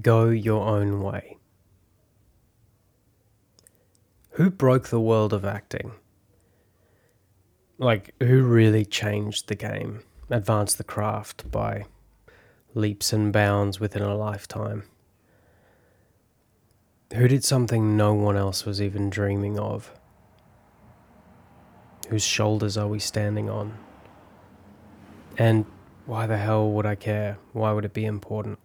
Go 0.00 0.30
Your 0.30 0.66
Own 0.66 1.02
Way. 1.02 1.36
Who 4.30 4.50
broke 4.50 4.88
the 4.88 5.00
world 5.00 5.32
of 5.32 5.44
acting? 5.44 5.92
Like, 7.78 8.14
who 8.20 8.42
really 8.42 8.84
changed 8.84 9.46
the 9.46 9.54
game, 9.54 10.00
advanced 10.30 10.78
the 10.78 10.84
craft 10.84 11.48
by 11.50 11.84
leaps 12.74 13.12
and 13.12 13.32
bounds 13.32 13.78
within 13.78 14.02
a 14.02 14.16
lifetime? 14.16 14.84
Who 17.14 17.28
did 17.28 17.44
something 17.44 17.96
no 17.96 18.14
one 18.14 18.36
else 18.36 18.64
was 18.64 18.82
even 18.82 19.10
dreaming 19.10 19.58
of? 19.58 19.92
Whose 22.08 22.24
shoulders 22.24 22.76
are 22.76 22.88
we 22.88 22.98
standing 22.98 23.48
on? 23.48 23.78
And 25.38 25.66
why 26.06 26.26
the 26.26 26.38
hell 26.38 26.70
would 26.72 26.86
I 26.86 26.96
care? 26.96 27.38
Why 27.52 27.70
would 27.72 27.84
it 27.84 27.92
be 27.92 28.06
important? 28.06 28.58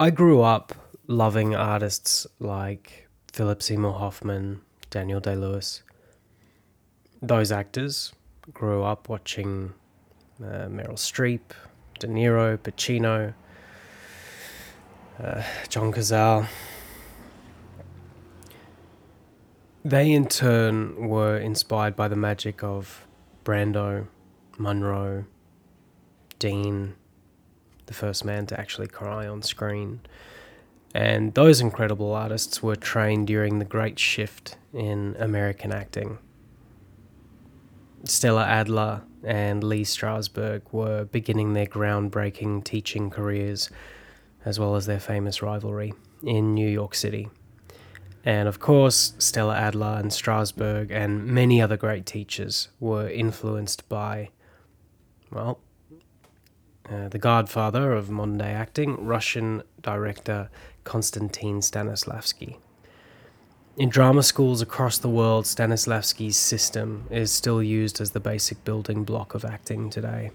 I 0.00 0.10
grew 0.10 0.42
up 0.42 0.74
loving 1.06 1.54
artists 1.54 2.26
like 2.40 3.08
Philip 3.32 3.62
Seymour 3.62 3.92
Hoffman, 3.92 4.60
Daniel 4.90 5.20
Day 5.20 5.36
Lewis. 5.36 5.84
Those 7.22 7.52
actors 7.52 8.12
grew 8.52 8.82
up 8.82 9.08
watching 9.08 9.72
uh, 10.42 10.66
Meryl 10.66 10.98
Streep, 10.98 11.52
De 12.00 12.08
Niro, 12.08 12.58
Pacino, 12.58 13.34
uh, 15.22 15.42
John 15.68 15.92
Cazale. 15.92 16.48
They 19.84 20.10
in 20.10 20.26
turn 20.26 21.08
were 21.08 21.38
inspired 21.38 21.94
by 21.94 22.08
the 22.08 22.16
magic 22.16 22.64
of 22.64 23.06
Brando, 23.44 24.08
Monroe, 24.58 25.26
Dean, 26.40 26.96
the 27.86 27.94
first 27.94 28.24
man 28.24 28.46
to 28.46 28.58
actually 28.58 28.88
cry 28.88 29.26
on 29.26 29.42
screen. 29.42 30.00
And 30.94 31.34
those 31.34 31.60
incredible 31.60 32.12
artists 32.12 32.62
were 32.62 32.76
trained 32.76 33.26
during 33.26 33.58
the 33.58 33.64
great 33.64 33.98
shift 33.98 34.56
in 34.72 35.16
American 35.18 35.72
acting. 35.72 36.18
Stella 38.04 38.44
Adler 38.44 39.02
and 39.24 39.64
Lee 39.64 39.82
Strasberg 39.82 40.62
were 40.70 41.04
beginning 41.06 41.54
their 41.54 41.66
groundbreaking 41.66 42.62
teaching 42.64 43.10
careers, 43.10 43.70
as 44.44 44.60
well 44.60 44.76
as 44.76 44.86
their 44.86 45.00
famous 45.00 45.42
rivalry 45.42 45.94
in 46.22 46.54
New 46.54 46.68
York 46.68 46.94
City. 46.94 47.28
And 48.24 48.48
of 48.48 48.58
course, 48.58 49.14
Stella 49.18 49.56
Adler 49.56 49.96
and 49.98 50.10
Strasberg 50.10 50.90
and 50.90 51.26
many 51.26 51.60
other 51.60 51.76
great 51.76 52.06
teachers 52.06 52.68
were 52.80 53.08
influenced 53.08 53.88
by, 53.88 54.30
well, 55.30 55.58
uh, 56.90 57.08
the 57.08 57.18
godfather 57.18 57.92
of 57.92 58.10
modern 58.10 58.38
day 58.38 58.52
acting, 58.52 59.04
Russian 59.04 59.62
director 59.82 60.50
Konstantin 60.84 61.60
Stanislavski. 61.60 62.56
In 63.76 63.88
drama 63.88 64.22
schools 64.22 64.62
across 64.62 64.98
the 64.98 65.08
world, 65.08 65.46
Stanislavski's 65.46 66.36
system 66.36 67.08
is 67.10 67.32
still 67.32 67.62
used 67.62 68.00
as 68.00 68.12
the 68.12 68.20
basic 68.20 68.64
building 68.64 69.02
block 69.02 69.34
of 69.34 69.44
acting 69.44 69.90
today. 69.90 70.30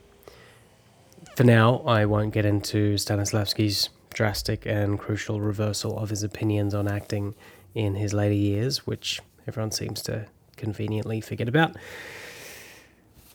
For 1.37 1.45
now, 1.45 1.77
I 1.85 2.05
won't 2.05 2.33
get 2.33 2.45
into 2.45 2.95
Stanislavski's 2.95 3.89
drastic 4.13 4.65
and 4.65 4.99
crucial 4.99 5.39
reversal 5.39 5.97
of 5.97 6.09
his 6.09 6.23
opinions 6.23 6.73
on 6.73 6.87
acting 6.87 7.35
in 7.73 7.95
his 7.95 8.13
later 8.13 8.33
years, 8.33 8.85
which 8.85 9.21
everyone 9.47 9.71
seems 9.71 10.01
to 10.01 10.25
conveniently 10.57 11.21
forget 11.21 11.47
about. 11.47 11.75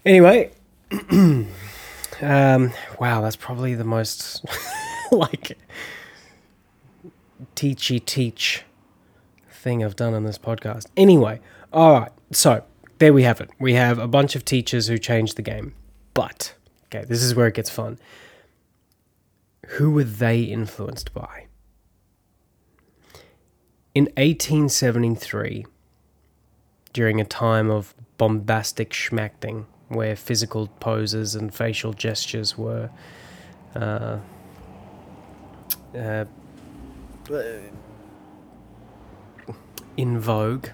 Anyway, 0.05 0.51
um, 2.21 2.73
wow, 3.01 3.21
that's 3.21 3.37
probably 3.37 3.75
the 3.75 3.85
most 3.85 4.45
like 5.13 5.59
teachy 7.57 8.05
teach 8.05 8.65
thing 9.51 9.85
I've 9.85 9.97
done 9.97 10.15
on 10.15 10.25
this 10.25 10.39
podcast. 10.39 10.87
Anyway, 10.97 11.41
all 11.73 12.01
right, 12.01 12.13
so 12.31 12.63
there 12.99 13.13
we 13.13 13.23
have 13.23 13.41
it. 13.41 13.51
We 13.59 13.75
have 13.75 13.99
a 13.99 14.09
bunch 14.09 14.37
of 14.37 14.45
teachers 14.45 14.87
who 14.87 14.99
changed 14.99 15.37
the 15.37 15.43
game. 15.43 15.75
But, 16.13 16.55
okay, 16.87 17.05
this 17.05 17.23
is 17.23 17.35
where 17.35 17.47
it 17.47 17.55
gets 17.55 17.71
fun. 17.71 17.99
Who 19.69 19.91
were 19.91 20.05
they 20.05 20.43
influenced 20.43 21.13
by? 21.13 21.47
In 23.95 24.05
1873, 24.17 25.67
during 26.93 27.21
a 27.21 27.25
time 27.25 27.71
of 27.71 27.95
bombastic 28.19 28.91
schmacting, 28.91 29.67
where 29.89 30.17
physical 30.17 30.69
poses 30.81 31.35
and 31.35 31.55
facial 31.55 31.93
gestures 31.93 32.57
were 32.57 32.91
uh, 33.75 34.19
uh, 35.97 36.25
in 39.97 40.19
vogue, 40.19 40.69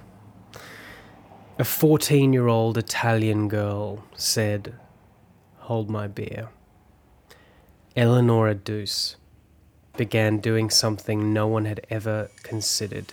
a 1.58 1.64
14 1.64 2.32
year 2.32 2.48
old 2.48 2.78
Italian 2.78 3.48
girl 3.48 4.04
said, 4.16 4.74
Hold 5.58 5.90
my 5.90 6.08
beer. 6.08 6.48
Eleonora 7.96 8.54
Duse 8.54 9.16
began 9.96 10.38
doing 10.38 10.70
something 10.70 11.32
no 11.32 11.46
one 11.46 11.66
had 11.66 11.86
ever 11.90 12.30
considered. 12.42 13.12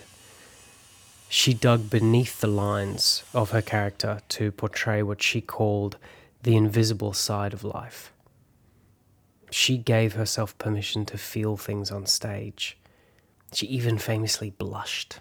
She 1.28 1.52
dug 1.52 1.90
beneath 1.90 2.40
the 2.40 2.46
lines 2.46 3.22
of 3.34 3.50
her 3.50 3.60
character 3.60 4.20
to 4.30 4.50
portray 4.50 5.02
what 5.02 5.22
she 5.22 5.40
called 5.40 5.98
the 6.42 6.56
invisible 6.56 7.12
side 7.12 7.52
of 7.52 7.64
life. 7.64 8.12
She 9.50 9.76
gave 9.76 10.14
herself 10.14 10.56
permission 10.58 11.04
to 11.06 11.18
feel 11.18 11.56
things 11.56 11.90
on 11.90 12.06
stage. 12.06 12.78
She 13.52 13.66
even 13.66 13.98
famously 13.98 14.50
blushed. 14.50 15.20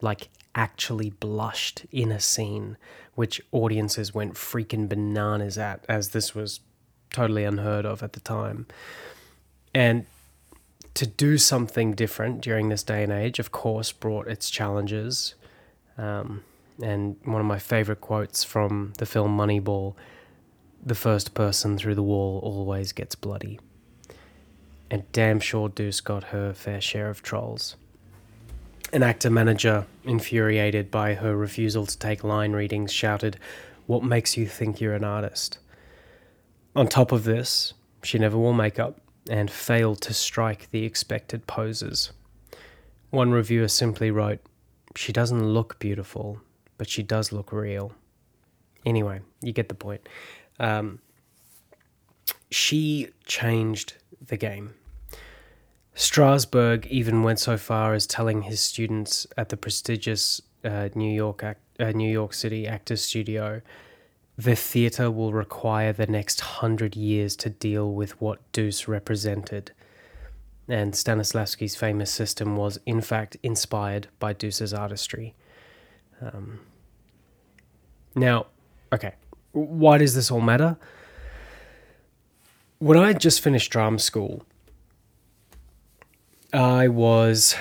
Like, 0.00 0.28
actually 0.54 1.10
blushed 1.10 1.86
in 1.90 2.10
a 2.12 2.20
scene, 2.20 2.76
which 3.14 3.40
audiences 3.52 4.12
went 4.12 4.34
freaking 4.34 4.88
bananas 4.88 5.56
at, 5.56 5.84
as 5.88 6.10
this 6.10 6.34
was 6.34 6.60
totally 7.10 7.44
unheard 7.44 7.86
of 7.86 8.02
at 8.02 8.12
the 8.12 8.20
time. 8.20 8.66
And 9.74 10.06
to 10.94 11.06
do 11.06 11.38
something 11.38 11.92
different 11.92 12.40
during 12.40 12.68
this 12.68 12.82
day 12.82 13.02
and 13.02 13.12
age, 13.12 13.38
of 13.38 13.50
course, 13.50 13.92
brought 13.92 14.28
its 14.28 14.50
challenges. 14.50 15.34
Um, 15.96 16.44
and 16.82 17.16
one 17.24 17.40
of 17.40 17.46
my 17.46 17.58
favorite 17.58 18.00
quotes 18.00 18.44
from 18.44 18.92
the 18.98 19.06
film 19.06 19.36
Moneyball 19.36 19.94
the 20.84 20.94
first 20.96 21.34
person 21.34 21.78
through 21.78 21.94
the 21.94 22.02
wall 22.02 22.40
always 22.42 22.92
gets 22.92 23.14
bloody. 23.14 23.60
And 24.90 25.10
damn 25.12 25.38
sure 25.38 25.68
Duse 25.68 26.00
got 26.00 26.24
her 26.24 26.52
fair 26.52 26.80
share 26.80 27.08
of 27.08 27.22
trolls. 27.22 27.76
An 28.92 29.02
actor 29.02 29.30
manager, 29.30 29.86
infuriated 30.04 30.90
by 30.90 31.14
her 31.14 31.36
refusal 31.36 31.86
to 31.86 31.98
take 31.98 32.24
line 32.24 32.52
readings, 32.52 32.92
shouted, 32.92 33.38
What 33.86 34.02
makes 34.02 34.36
you 34.36 34.46
think 34.46 34.80
you're 34.80 34.94
an 34.94 35.04
artist? 35.04 35.58
On 36.74 36.88
top 36.88 37.12
of 37.12 37.24
this, 37.24 37.74
she 38.02 38.18
never 38.18 38.36
wore 38.36 38.54
makeup 38.54 39.00
and 39.28 39.50
failed 39.50 40.00
to 40.02 40.14
strike 40.14 40.70
the 40.70 40.84
expected 40.84 41.46
poses. 41.46 42.12
One 43.10 43.30
reviewer 43.30 43.68
simply 43.68 44.10
wrote, 44.10 44.40
She 44.96 45.12
doesn't 45.12 45.44
look 45.44 45.78
beautiful, 45.78 46.40
but 46.78 46.88
she 46.88 47.02
does 47.02 47.32
look 47.32 47.52
real. 47.52 47.92
Anyway, 48.84 49.20
you 49.40 49.52
get 49.52 49.68
the 49.68 49.74
point. 49.74 50.08
Um, 50.58 51.00
she 52.50 53.08
changed 53.24 53.94
the 54.26 54.36
game. 54.36 54.74
Strasberg 55.94 56.86
even 56.86 57.22
went 57.22 57.38
so 57.38 57.56
far 57.56 57.94
as 57.94 58.06
telling 58.06 58.42
his 58.42 58.60
students 58.60 59.26
at 59.36 59.50
the 59.50 59.56
prestigious 59.56 60.40
uh, 60.64 60.88
New 60.94 61.12
York 61.12 61.44
uh, 61.44 61.90
New 61.90 62.10
York 62.10 62.32
City 62.32 62.66
Actors 62.66 63.02
Studio, 63.02 63.60
the 64.36 64.56
theater 64.56 65.10
will 65.10 65.32
require 65.32 65.92
the 65.92 66.06
next 66.06 66.40
hundred 66.40 66.96
years 66.96 67.36
to 67.36 67.50
deal 67.50 67.92
with 67.92 68.20
what 68.20 68.40
Duse 68.52 68.88
represented. 68.88 69.72
And 70.68 70.94
Stanislavski's 70.94 71.76
famous 71.76 72.10
system 72.10 72.56
was, 72.56 72.78
in 72.86 73.00
fact, 73.00 73.36
inspired 73.42 74.08
by 74.18 74.32
Duse's 74.32 74.72
artistry. 74.72 75.34
Um, 76.20 76.60
now, 78.14 78.46
okay, 78.92 79.14
why 79.52 79.98
does 79.98 80.14
this 80.14 80.30
all 80.30 80.40
matter? 80.40 80.76
When 82.78 82.98
I 82.98 83.12
just 83.12 83.40
finished 83.40 83.70
drama 83.70 83.98
school, 83.98 84.44
I 86.52 86.88
was 86.88 87.54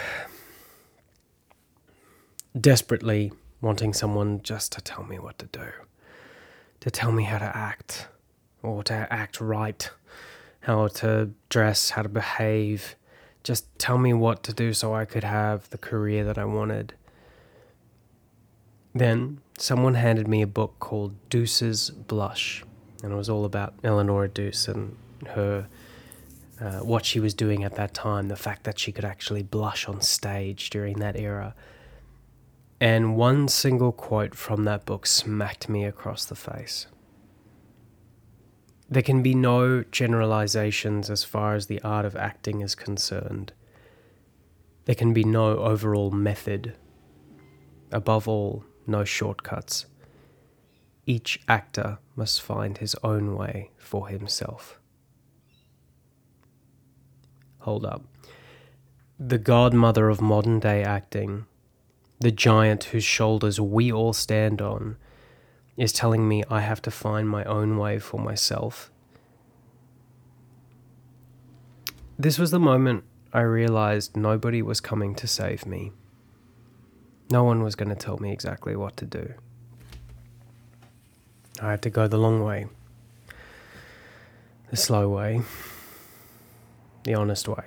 desperately 2.60 3.32
wanting 3.62 3.94
someone 3.94 4.42
just 4.42 4.72
to 4.74 4.82
tell 4.82 5.04
me 5.04 5.20
what 5.20 5.38
to 5.40 5.46
do, 5.46 5.68
to 6.82 6.92
tell 6.92 7.12
me 7.12 7.24
how 7.24 7.38
to 7.38 7.58
act, 7.58 8.08
or 8.62 8.84
to 8.84 9.08
act 9.10 9.40
right, 9.40 9.90
how 10.62 10.88
to 10.88 11.32
dress, 11.50 11.92
how 11.92 12.02
to 12.02 12.10
behave. 12.10 12.96
Just 13.44 13.66
tell 13.80 13.98
me 13.98 14.14
what 14.14 14.44
to 14.44 14.54
do 14.54 14.74
so 14.74 14.94
I 14.94 15.06
could 15.06 15.24
have 15.24 15.70
the 15.70 15.78
career 15.78 16.24
that 16.26 16.38
I 16.38 16.46
wanted. 16.46 16.94
Then 18.94 19.40
someone 19.58 19.94
handed 19.94 20.28
me 20.28 20.42
a 20.42 20.48
book 20.48 20.76
called 20.80 21.16
Duse's 21.30 21.90
Blush, 21.90 22.64
and 23.04 23.14
it 23.14 23.16
was 23.16 23.30
all 23.30 23.46
about 23.46 23.74
Eleanor 23.84 24.28
Duse 24.28 24.68
and 24.68 24.98
her 25.30 25.68
uh, 26.62 26.80
what 26.80 27.06
she 27.06 27.20
was 27.20 27.34
doing 27.34 27.64
at 27.64 27.76
that 27.76 27.94
time, 27.94 28.28
the 28.28 28.36
fact 28.36 28.64
that 28.66 28.78
she 28.78 28.92
could 28.92 29.06
actually 29.06 29.42
blush 29.42 29.88
on 29.88 30.00
stage 30.02 30.70
during 30.70 31.00
that 31.00 31.18
era. 31.18 31.56
And 32.82 33.16
one 33.16 33.48
single 33.48 33.92
quote 33.92 34.34
from 34.34 34.64
that 34.64 34.86
book 34.86 35.06
smacked 35.06 35.70
me 35.70 35.86
across 35.86 36.26
the 36.26 36.36
face. 36.36 36.88
There 38.90 39.04
can 39.04 39.22
be 39.22 39.36
no 39.36 39.84
generalizations 39.84 41.12
as 41.12 41.24
far 41.24 41.54
as 41.54 41.68
the 41.68 41.80
art 41.84 42.06
of 42.06 42.16
acting 42.16 42.62
is 42.62 42.74
concerned. 42.74 43.54
There 44.86 44.96
can 44.96 45.14
be 45.14 45.24
no 45.24 45.60
overall 45.60 46.10
method. 46.10 46.74
Above 47.92 48.28
all, 48.28 48.66
no 48.88 49.04
shortcuts. 49.04 49.86
Each 51.06 51.40
actor 51.48 52.00
must 52.16 52.42
find 52.42 52.80
his 52.80 52.96
own 53.04 53.36
way 53.36 53.70
for 53.78 54.08
himself. 54.08 54.80
Hold 57.60 57.86
up. 57.86 58.04
The 59.20 59.38
godmother 59.38 60.10
of 60.10 60.20
modern 60.20 60.60
day 60.60 60.84
acting, 60.84 61.46
the 62.22 62.32
giant 62.32 62.86
whose 62.86 63.04
shoulders 63.04 63.60
we 63.60 63.92
all 63.92 64.14
stand 64.14 64.62
on, 64.62 64.96
is 65.76 65.92
telling 65.92 66.28
me 66.28 66.44
I 66.50 66.62
have 66.62 66.82
to 66.84 66.92
find 66.92 67.28
my 67.28 67.44
own 67.46 67.78
way 67.78 67.98
for 67.98 68.20
myself. 68.20 68.92
This 72.20 72.38
was 72.38 72.52
the 72.52 72.60
moment 72.60 73.04
I 73.34 73.42
realized 73.42 74.16
nobody 74.16 74.62
was 74.62 74.80
coming 74.80 75.16
to 75.16 75.26
save 75.26 75.66
me. 75.66 75.94
No 77.32 77.44
one 77.44 77.64
was 77.64 77.74
going 77.76 77.90
to 77.90 77.96
tell 77.96 78.20
me 78.20 78.32
exactly 78.32 78.76
what 78.76 78.96
to 78.98 79.06
do. 79.06 79.34
I 81.60 81.72
had 81.72 81.82
to 81.82 81.90
go 81.90 82.08
the 82.08 82.18
long 82.18 82.44
way, 82.44 82.68
the 84.70 84.78
slow 84.78 85.10
way, 85.10 85.42
the 87.04 87.16
honest 87.16 87.48
way. 87.48 87.64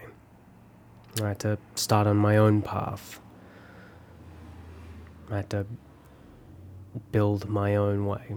I 1.20 1.28
had 1.28 1.40
to 1.40 1.58
start 1.74 2.06
on 2.06 2.16
my 2.16 2.36
own 2.36 2.62
path. 2.62 3.18
I 5.30 5.36
had 5.36 5.50
to 5.50 5.66
build 7.12 7.48
my 7.48 7.76
own 7.76 8.06
way. 8.06 8.36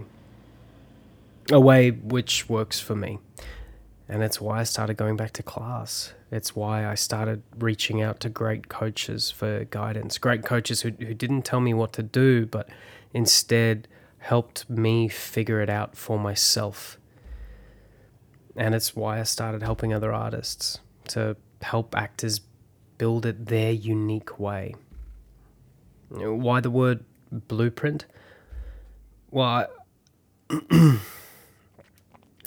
A 1.50 1.60
way 1.60 1.90
which 1.90 2.48
works 2.48 2.80
for 2.80 2.94
me. 2.94 3.18
And 4.08 4.22
it's 4.22 4.40
why 4.40 4.60
I 4.60 4.62
started 4.62 4.96
going 4.96 5.16
back 5.16 5.32
to 5.34 5.42
class. 5.42 6.14
It's 6.30 6.56
why 6.56 6.86
I 6.86 6.94
started 6.94 7.42
reaching 7.58 8.00
out 8.00 8.20
to 8.20 8.30
great 8.30 8.68
coaches 8.68 9.30
for 9.30 9.64
guidance, 9.64 10.16
great 10.18 10.44
coaches 10.44 10.82
who, 10.82 10.90
who 10.90 11.14
didn't 11.14 11.42
tell 11.42 11.60
me 11.60 11.74
what 11.74 11.92
to 11.94 12.02
do, 12.02 12.46
but 12.46 12.68
instead 13.12 13.86
helped 14.18 14.68
me 14.68 15.08
figure 15.08 15.60
it 15.60 15.70
out 15.70 15.96
for 15.96 16.18
myself. 16.18 16.98
And 18.56 18.74
it's 18.74 18.96
why 18.96 19.20
I 19.20 19.22
started 19.22 19.62
helping 19.62 19.92
other 19.92 20.12
artists 20.12 20.80
to 21.08 21.36
help 21.62 21.94
actors 21.96 22.40
build 22.96 23.26
it 23.26 23.46
their 23.46 23.72
unique 23.72 24.38
way. 24.38 24.74
Why 26.08 26.60
the 26.60 26.70
word 26.70 27.04
blueprint? 27.30 28.06
Well, 29.30 29.44
I, 29.44 29.66
I 30.50 30.98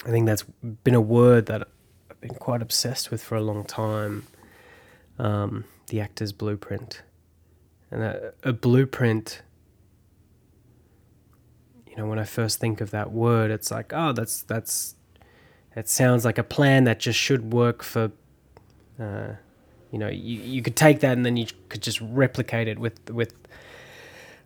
think 0.06 0.26
that's 0.26 0.42
been 0.84 0.94
a 0.94 1.00
word 1.00 1.46
that 1.46 1.68
I've 2.10 2.20
been 2.20 2.34
quite 2.34 2.62
obsessed 2.62 3.10
with 3.10 3.22
for 3.22 3.36
a 3.36 3.40
long 3.40 3.64
time. 3.64 4.26
Um, 5.18 5.64
the 5.88 6.00
actor's 6.00 6.32
blueprint. 6.32 7.02
And 7.90 8.02
a, 8.02 8.32
a 8.42 8.52
blueprint 8.52 9.42
you 11.92 11.98
know, 11.98 12.06
when 12.06 12.18
I 12.18 12.24
first 12.24 12.58
think 12.58 12.80
of 12.80 12.90
that 12.92 13.12
word, 13.12 13.50
it's 13.50 13.70
like, 13.70 13.92
oh, 13.94 14.12
that's 14.12 14.42
that's 14.42 14.96
it 15.76 15.90
sounds 15.90 16.24
like 16.24 16.38
a 16.38 16.42
plan 16.42 16.84
that 16.84 16.98
just 16.98 17.18
should 17.18 17.52
work 17.52 17.82
for 17.82 18.12
uh, 18.98 19.34
you 19.92 19.98
know, 19.98 20.08
you, 20.08 20.40
you 20.40 20.62
could 20.62 20.74
take 20.74 21.00
that 21.00 21.12
and 21.12 21.24
then 21.24 21.36
you 21.36 21.46
could 21.68 21.82
just 21.82 22.00
replicate 22.00 22.66
it 22.66 22.78
with 22.78 23.10
with 23.10 23.34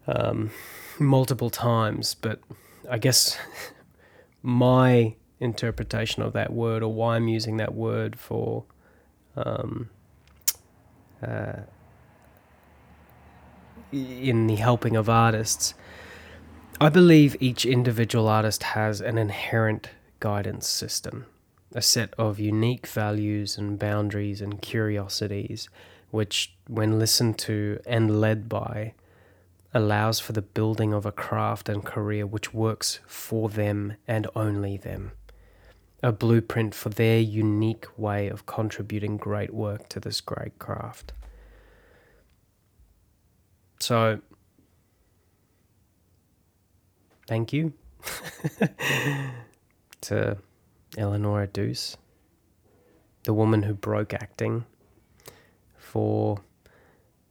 um, 0.06 0.50
multiple 0.98 1.50
times. 1.50 2.14
But 2.14 2.40
I 2.90 2.98
guess 2.98 3.38
my 4.42 5.14
interpretation 5.40 6.22
of 6.22 6.32
that 6.32 6.52
word, 6.52 6.82
or 6.82 6.92
why 6.92 7.16
I'm 7.16 7.28
using 7.28 7.56
that 7.58 7.74
word 7.74 8.18
for 8.18 8.64
um, 9.36 9.90
uh, 11.22 11.60
in 13.92 14.46
the 14.46 14.56
helping 14.56 14.96
of 14.96 15.08
artists, 15.08 15.74
I 16.80 16.88
believe 16.88 17.36
each 17.40 17.64
individual 17.64 18.28
artist 18.28 18.62
has 18.62 19.00
an 19.00 19.16
inherent 19.16 19.90
guidance 20.20 20.66
system, 20.66 21.26
a 21.76 21.82
set 21.82 22.14
of 22.16 22.40
unique 22.40 22.86
values 22.86 23.58
and 23.58 23.78
boundaries 23.78 24.40
and 24.40 24.62
curiosities, 24.62 25.68
which, 26.10 26.56
when 26.66 26.98
listened 26.98 27.38
to 27.38 27.78
and 27.86 28.18
led 28.18 28.48
by, 28.48 28.94
allows 29.74 30.18
for 30.18 30.32
the 30.32 30.40
building 30.40 30.94
of 30.94 31.04
a 31.04 31.12
craft 31.12 31.68
and 31.68 31.84
career 31.84 32.26
which 32.26 32.54
works 32.54 33.00
for 33.06 33.50
them 33.50 33.92
and 34.08 34.26
only 34.34 34.78
them. 34.78 35.12
A 36.02 36.12
blueprint 36.12 36.74
for 36.74 36.88
their 36.88 37.20
unique 37.20 37.86
way 37.98 38.28
of 38.28 38.46
contributing 38.46 39.18
great 39.18 39.52
work 39.52 39.86
to 39.90 40.00
this 40.00 40.22
great 40.22 40.58
craft. 40.58 41.12
So, 43.80 44.20
thank 47.28 47.52
you 47.52 47.74
to 50.00 50.38
Eleanor 50.96 51.46
Duse, 51.46 51.96
the 53.24 53.34
woman 53.34 53.64
who 53.64 53.74
broke 53.74 54.14
acting, 54.14 54.64
for 55.76 56.38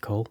Cool. 0.00 0.28